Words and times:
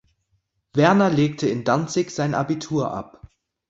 Werner 0.73 1.11
legte 1.11 1.47
in 1.47 1.63
Danzig 1.63 2.09
sein 2.09 2.33
Abitur 2.33 2.91
ab. 2.91 3.21